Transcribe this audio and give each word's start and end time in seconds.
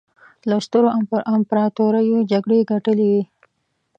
له 0.49 0.55
سترو 0.65 0.89
امپراطوریو 1.35 2.17
یې 2.21 2.27
جګړې 2.31 2.67
ګټلې 2.71 3.07
وې. 3.11 3.23